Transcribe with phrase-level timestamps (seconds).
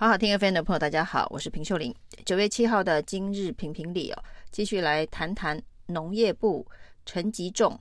[0.00, 1.94] 好好听 FM 的朋友，大家好，我是平秀玲。
[2.24, 6.66] 九月七号的今日评评理哦，继续来谈谈农业部
[7.04, 7.78] 陈吉仲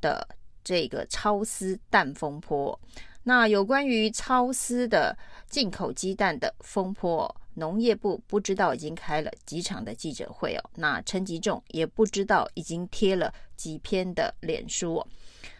[0.00, 0.24] 的
[0.62, 2.80] 这个超丝蛋风波。
[3.24, 5.18] 那有关于超丝的
[5.50, 10.70] 进口鸡蛋的风波，农业部不知道已经开了几场的记者会哦。
[10.76, 15.08] 那陈吉仲也不知道已经贴了几篇的脸书哦。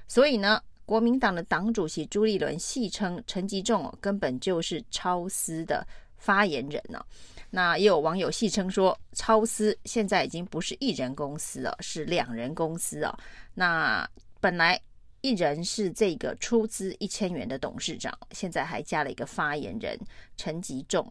[0.07, 5.87] 所以呢，国民党的党主席朱立伦戏称陈吉仲根本就是超司的
[6.17, 7.05] 发言人呢。
[7.51, 13.19] 那也有网友戏称说，超司现在已经不是一人公司了，是两人公司啊。
[13.55, 14.09] 那
[14.41, 14.81] 本来
[15.23, 19.99] 一人是这个出资一千元的董事长，现在还加了一个发言人
[20.37, 21.07] 陈吉仲。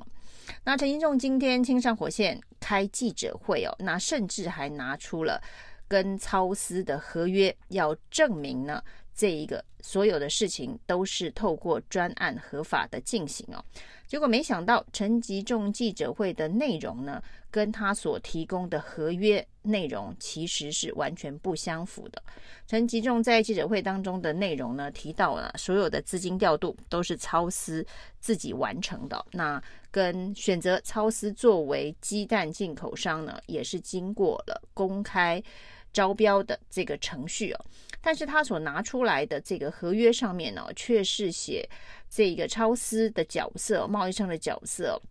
[0.63, 5.41] 那陈吉仲今天亲上火线开记者会哦，那甚至还拿出了
[5.87, 8.81] 跟超司的合约，要证明呢。
[9.15, 13.63] 这一个所有的事情都是透过专案合法的进行哦，
[14.05, 22.21] 结果没想到陈吉仲记者会的内容呢，跟他所提供的合约内容其实是完全不相符的。
[22.67, 27.85] 陈吉仲在记者会当中的内容呢，提到了所有的资金调度都是超丝
[28.19, 35.41] 自己完成的，那跟选择超丝作为鸡蛋进口商呢，也是经过了公开
[35.95, 37.65] 招标的这个程序哦。
[38.01, 41.67] 但是他所拿出来的这个合约上面呢，却是写
[42.09, 45.01] 这个超司的角色，贸易商的角色，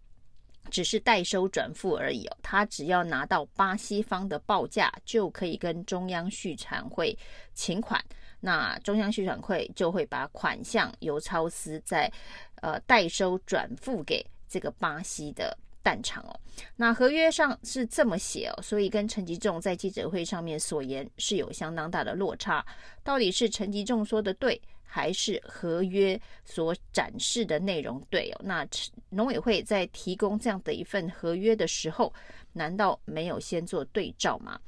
[0.70, 2.36] 只是代收转付而已哦。
[2.42, 7.16] 他只要拿到巴西方的报价，就可以跟中央续产会
[7.52, 8.00] 请款，
[8.38, 12.08] 那中央续产会就会把款项由超司再
[12.62, 15.56] 呃代收转付给这个巴西的。
[15.84, 16.34] 蛋厂哦，
[16.76, 22.64] 那合约上是这么写哦，所以跟陈吉仲在记者会上面所言是有相当大的落差。
[23.04, 28.40] 到底是陈吉仲说的对，还是合约所展示的内容对哦？
[28.42, 28.66] 那
[29.10, 32.10] 农委会在提供这样的一份合约的时候，
[32.54, 34.58] 难道没有先做对照吗？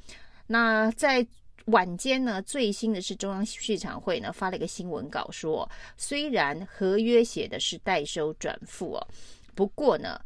[0.47, 1.27] 那在
[1.69, 9.09] 晚间呢，最新的是中央市场会呢发了一个新闻稿说，虽然合约写的是代收转付哦，
[9.55, 10.21] 不过呢。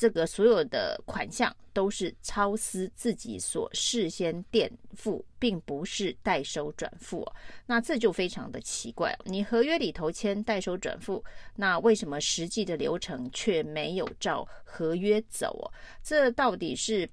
[0.00, 7.30] 这个所有的款项都是超私自己所事先垫付，并不是代收转付，
[7.66, 9.14] 那这就非常的奇怪。
[9.26, 11.22] 你合约里头签代收转付，
[11.56, 15.70] 那为什么实际的流程却没有照合约走？
[16.02, 17.06] 这到底是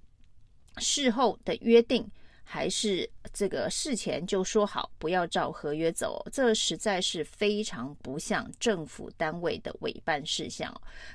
[0.77, 2.09] 事后的约定？
[2.49, 10.73] 还是这个事前就说好不要照合约走，这实在是非常不像政府单位的委办事项。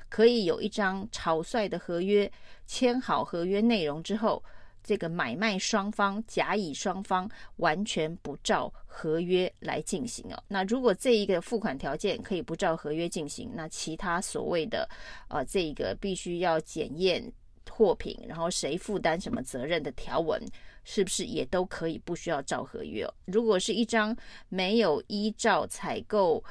[0.09, 2.31] 可以有一张草率的合约，
[2.67, 4.43] 签好合约内容之后，
[4.83, 10.43] 这个买卖双方甲乙双方完全不照合约来进行哦。
[10.47, 14.87] 那如果这一个付款条件可以不照合约进行，那其他所谓的
[15.29, 17.33] 呃这个必须要检验
[17.69, 20.41] 货品，然后谁负担什么责任的条文。
[20.85, 23.09] 是不是也都可以不需要照合约？
[23.23, 24.13] 如果是一张
[24.49, 26.43] 没有依照采购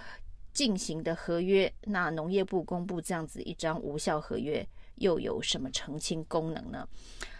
[0.55, 6.89] 进行的合约，那农业部公布这样子一张无效合约，又有什么澄清功能呢？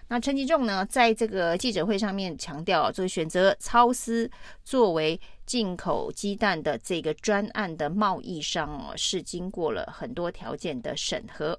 [0.09, 4.31] 那陈吉仲呢，在这个记者会上面强调，就选择超丝
[4.63, 11.59] 作为进口鸡蛋的这个专案的贸易商哦，是经过了很多条件的审核。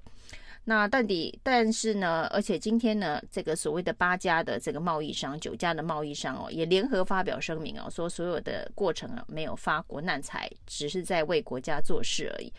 [0.66, 12.52] 那到底，但是呢，而且今天呢，这个所谓的八家的这个贸易商、九家的贸易商哦，也联合发表声明哦，说所有的过程啊没有发国难财，只是在为国家做事而已。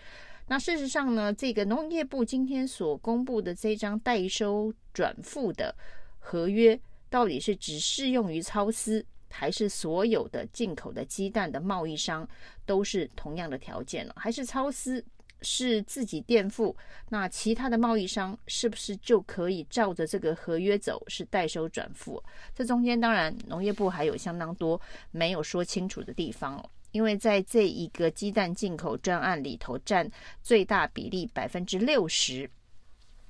[0.46, 5.74] 那事实上呢，这个农业部今天所公布的这张代收转付的
[6.18, 6.78] 合约，
[7.08, 12.28] 到底是只适用于超丝，还是所有的进口的鸡蛋的贸易商
[12.66, 14.12] 都是同样的条件呢？
[14.16, 15.02] 还是超丝？
[15.44, 16.74] 是自己垫付，
[17.10, 22.20] 那其他的贸易商是不是就可以照着这个合约走，是代收转付？
[22.54, 30.10] 这中间当然农业部还有相当多没有说清楚的地方，因为在这一个鸡蛋进口专案里头，占
[30.42, 32.50] 最大比例百分之六十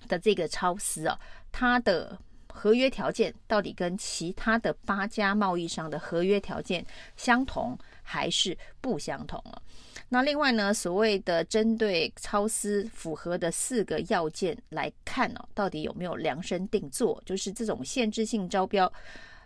[0.06, 1.19] 的这个超丝啊，
[1.50, 2.19] 它的
[2.56, 6.87] 合约条件到底跟其他的八家贸易商的合约条件
[7.17, 9.61] 相同还是不相同啊？
[10.09, 17.21] 那另外呢，所谓的针对超丝符合的四个要件来看哦，到底有没有量身定做？
[17.27, 18.91] 就是这种限制性招标，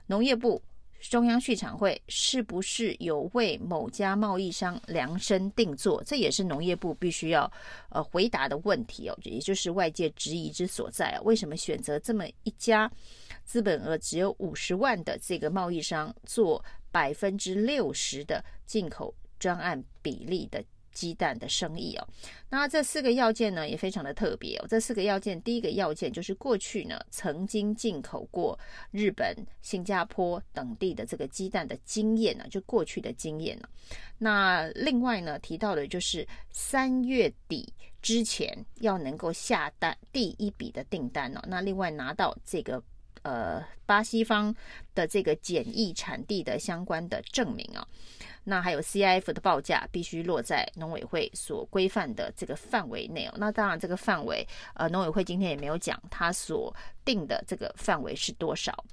[0.07, 0.61] 农业部、
[1.01, 6.03] 中央畜产会是不是有为某家贸易商量身定做？
[6.05, 7.51] 这也是农业部必须要
[7.91, 11.21] 呃回答的问题哦，也就是外界质疑之所在啊。
[11.23, 12.91] 为什么选择这么一家
[13.45, 19.15] 资本额只有五十万的这个贸易商做百分之六十的进口？
[19.39, 20.61] 专案比例的
[20.99, 22.09] 鸡蛋的生意哦。
[22.51, 24.67] 那这四个要件呢，也非常的特别哦。
[24.69, 28.59] 这四个要件，第一个要件就是过去呢曾经进口过
[28.91, 33.69] 日本、新加坡等地的这个鸡蛋的经验呢，就过去的经验呢。
[34.19, 37.73] 那另外呢提到的就是三月底
[38.03, 41.41] 之前要能够下单第一笔的订单哦。
[41.47, 42.83] 那另外拿到这个。
[43.23, 44.55] 呃，巴西方
[44.95, 47.87] 的这个检疫产地的相关的证明啊，
[48.45, 53.35] 那还有 CIF 的报价必须落在农委会所规范的这个范围内哦。
[53.37, 56.75] 那当然，这个范围呃，农委会今天也没有讲它所
[57.05, 58.85] 定的这个范围是多少。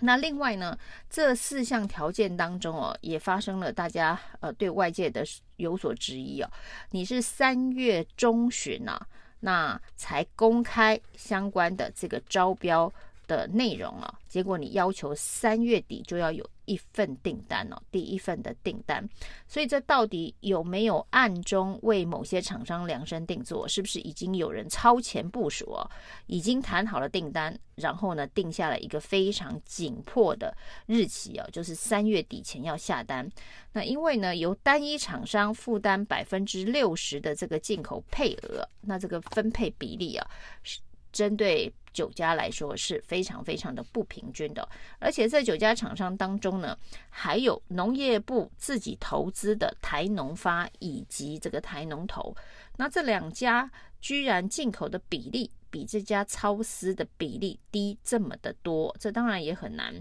[0.00, 0.78] 那另外呢，
[1.10, 5.24] 这四项条件当中哦，也发生了大家呃对外界的
[5.56, 6.48] 有所质疑哦。
[6.92, 9.04] 你是三月中旬啊，
[9.40, 12.92] 那才公开相关的这个招标。
[13.28, 19.08] 的内容啊，结果你要求三月底就要有一份订单哦，第一份的订单，
[19.46, 23.68] 所以这到底有没有暗中为某些厂商量身定做？
[23.68, 25.88] 是不是已经有人超前部署哦？
[26.26, 33.30] 已经谈好了订单，然后呢，定下了一个非常紧迫的日期哦，就是三月底前要下单。
[33.72, 40.26] 那因为呢，由单一厂商负担百分之六十的这个进口配额，那这个分配比例啊，
[40.62, 40.80] 是
[41.12, 41.72] 针对。
[41.90, 44.68] 酒家来说是非常非常的不平均的，
[45.00, 46.78] 而且在酒家厂商当中呢，
[47.08, 52.36] 还有农业部自己投资的台农发以及这个台农投，
[52.76, 53.68] 那这两家
[54.00, 55.50] 居然进口的比例。
[55.70, 59.94] 比这家超丝的比例低这么的多，这当然也很难，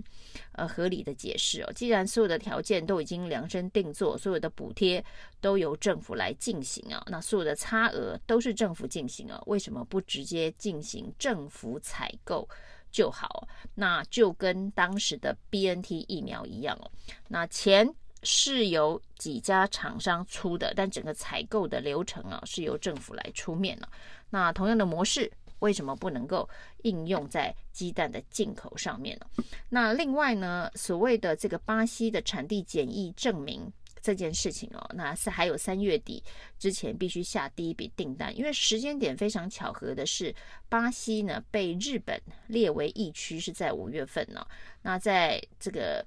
[0.53, 1.71] 呃，合理的解释哦。
[1.73, 5.03] 既然所有的条件都已经量身定做，所有的补贴
[5.41, 12.47] 都由政府来进行啊，那所有的差额都是政府进行啊，为什么不直接进行政府采购
[12.91, 13.47] 就好？
[13.75, 16.89] 那就跟当时的 BNT 疫苗一样哦，
[17.27, 17.93] 那钱
[18.23, 23.89] 是由几家厂商出的，但整个采购的流程啊是由政府来出面了。
[24.29, 25.31] 那同样的模式。
[25.59, 26.47] 为什么不能够
[26.83, 29.43] 应用在鸡蛋的进口上面呢？
[29.69, 33.71] 那另外呢，所谓的这个巴西的产地检疫证明
[34.01, 36.23] 这件事情哦，那是还有三月底
[36.57, 40.33] 之前必须下第一笔订单，因为时间点非常巧合的是，
[40.69, 44.45] 巴西呢被日本列为疫区是在五月份呢。
[44.81, 46.05] 那在这个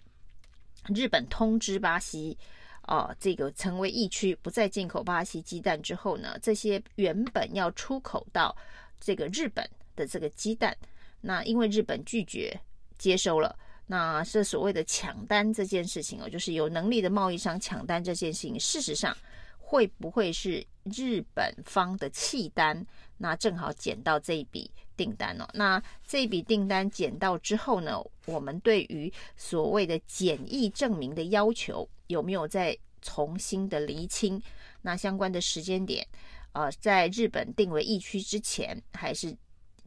[0.95, 2.39] 日本通知巴西
[2.87, 8.57] 哦，这个成为疫区不再进口巴西鸡蛋之后呢，这些原本要出口到
[9.01, 10.77] 这个日本的这个鸡蛋，
[11.23, 12.61] 那因为日本拒绝
[12.99, 19.17] 接收了，那是所谓的抢单这件事情哦，就是有能力的贸易商抢单这件事情，事实上
[19.59, 22.87] 会不会是日本方的弃单？
[23.17, 25.49] 那正好捡到这一笔订单哦。
[25.53, 34.43] 那这一笔订单捡到之后呢，我们对于所谓的检疫证明的要求有没有再重新的厘清？
[34.83, 36.07] 那相关的时间点？
[36.53, 39.37] 呃，在日本定为疫区之前，还是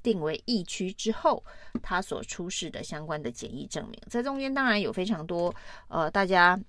[0.02, 1.44] 定为疫区之后，
[1.82, 5.54] 他所出示的相关的检疫证明，在中间当然有非常多
[5.88, 6.60] 呃，大家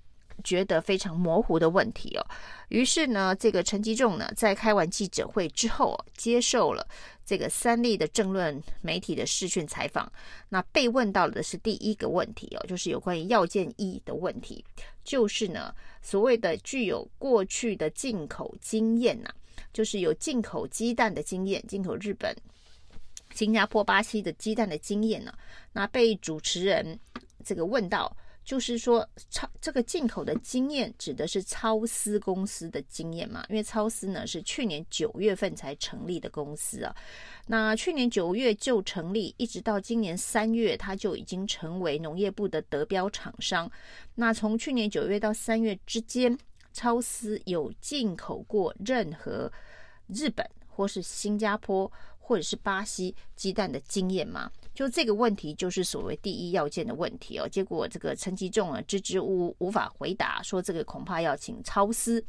[0.43, 2.26] 觉得非常模糊的问题哦。
[2.69, 6.85] 于是呢，这个陈吉仲呢，在开完记者会之后，接受了
[7.25, 10.11] 这个三立的政论媒体的视讯采访。
[10.49, 14.64] 那被问到的是第一个问题哦，就是有关于要件一的问题，
[15.05, 19.32] 就是呢，所谓的具有过去的进口经验呐、
[19.73, 22.35] 就是有进口鸡蛋的经验，进口日本、
[23.35, 25.33] 新加坡、巴西的鸡蛋的经验呢。
[25.73, 26.99] 那被主持人
[27.45, 33.45] 这个问到，就是说超这个进口的经验指的是超丝公司的经验嘛？
[33.49, 36.95] 因为超丝呢是去年九月份才成立的公司啊。
[37.47, 43.71] 那去年九月就成立，一直到今年三月，它就已经成为农业部的得标厂商。
[44.14, 46.38] 那从去年九月到三月之间。
[46.75, 49.50] 超丝有进口过任何
[50.09, 54.50] 日本或是新加坡或者是巴西鸡蛋的经验吗？
[54.75, 57.49] 就这个问题，就是所谓第一要件的问题哦。
[57.49, 62.25] 结果这个陈吉仲啊支支吾吾无法回答，说这个恐怕要请超丝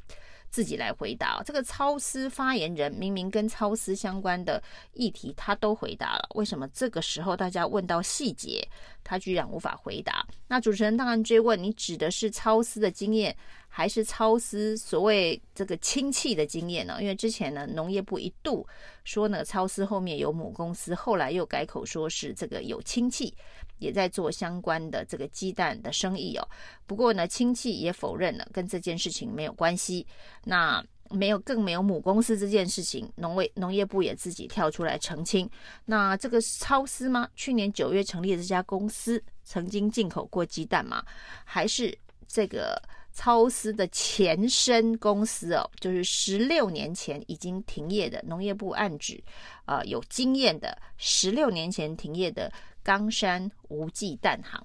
[0.51, 1.41] 自己来回答。
[1.43, 4.61] 这个超丝发言人明明跟超丝相关的
[4.93, 8.67] 议题他都回答了，为什么这个时候大家问到细节，
[9.03, 10.27] 他居然无法回答？
[10.47, 13.35] 那主持人当然追问，你指的是超丝的经验？
[13.77, 16.97] 还是超丝所谓这个亲戚的经验呢？
[17.01, 18.65] 因为之前呢，农业部一度
[19.03, 23.35] 说呢，超丝后面有母公司，后来又改口说是这个有亲戚
[23.79, 26.47] 也在做相关的这个鸡蛋的生意哦。
[26.87, 30.07] 不过呢，亲戚也否认了，跟这件事情没有关系。
[30.45, 35.49] 那没有，更没有母公司这件事情，农卫农业部也自己跳出来澄清。
[35.83, 37.27] 那这个是超丝吗？
[37.35, 41.03] 去年九月成立的这家公司曾经进口过鸡蛋吗？
[41.43, 41.93] 还是
[42.25, 42.81] 这个？
[43.15, 49.23] 超思的前身公司哦，就是十六年前已经停业的农业部案指，
[49.65, 52.51] 呃，有经验的十六年前停业的
[52.83, 54.61] 冈山无忌蛋行。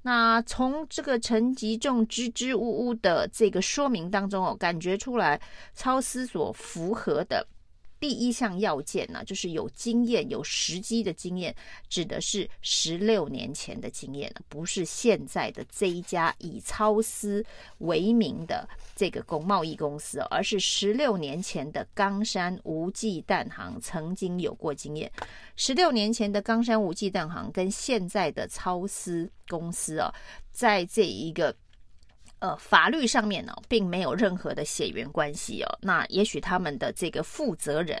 [0.00, 5.40] 那从这个陈吉仲支支吾吾的这个说明当中哦，感觉出来
[5.74, 7.46] 超思所符合的。
[8.02, 11.54] 第一项要件呢，就是有经验、有实际的经验，
[11.88, 17.46] 指的是十六年前的经验，不是现在的这一家以超丝
[17.78, 25.08] 为名的这个公贸易公司，而是十六年前的冈山无忌蛋行曾经有过经验。
[25.54, 30.12] 十六年前的冈山无忌蛋行跟现在的超丝公司啊，
[30.50, 31.54] 在这一个。
[32.42, 35.78] 呃，法律上面呢，并没有任何的血缘关系哦。
[35.80, 37.96] 那也许他们的这个负责人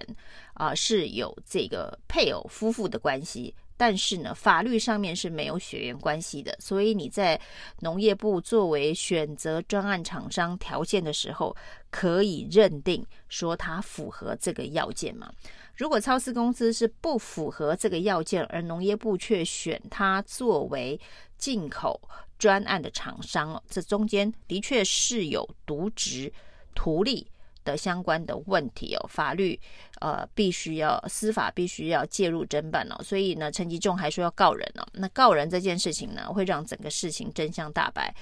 [0.54, 6.52] 啊，是有这个配偶夫妇的关系，但是呢，法律上面是没有血缘关系的。
[6.58, 7.40] 所以你在
[7.82, 11.54] 农业部作为选择专案厂商条件的时候，
[11.88, 15.32] 可以认定说它符合这个要件吗？
[15.76, 21.00] 如果超市公司是不符合这个要件，而农业部却选它作为
[21.38, 22.00] 进口。
[22.42, 26.32] 专案的厂商哦，这中间的确是有渎职
[26.74, 27.24] 图利
[27.62, 29.56] 的相关的问题哦，法律
[30.00, 38.12] 呃必须要司法必须要介入侦办哦，所以呢，陈吉仲还说要告人哦，那告人这件事情呢，会让整个事情真相大白，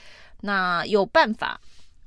[0.43, 1.59] 那有办法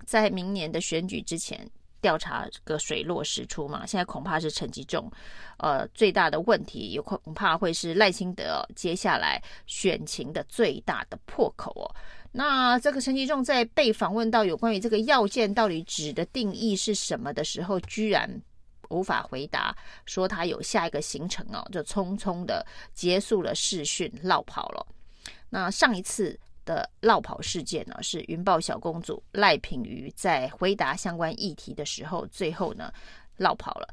[0.05, 1.67] 在明年的选举之前。
[2.03, 3.85] 调查个水落石出嘛？
[3.85, 5.09] 现在恐怕是陈吉仲，
[5.55, 11.87] 呃，最大的问题有恐怕会是赖清德、接下来选情的最大的破口哦。
[12.33, 18.29] 那这个陈吉仲在被访问到有关于这个要件到底指的定义是什么的时候，居然
[18.89, 19.73] 无法回答，
[20.05, 24.85] 说他有下一个行程哦，就匆匆的结束了视讯，落跑了。
[25.49, 26.37] 那上一次。
[26.65, 32.91] 的落跑事件呢，是云豹小公主赖品妤在回答相关议题的时候，最后呢
[33.37, 33.87] 落跑了。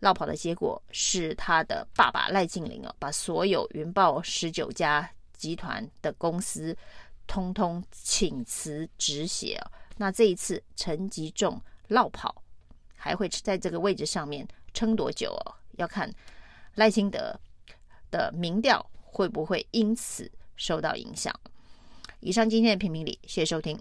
[0.00, 6.74] 落跑的结果是他的爸爸赖静玲啊，把所有云豹十九家集团的公司
[7.26, 9.60] 通通请辞止血。
[9.98, 12.42] 那这一次陈吉仲落跑，
[12.96, 15.54] 还会在这个位置上面撑多久哦？
[15.72, 16.10] 要看
[16.76, 17.38] 赖清德
[18.10, 21.34] 的民调会不会因此受到影响。
[22.20, 23.78] 以上今天的评评理，谢谢收听。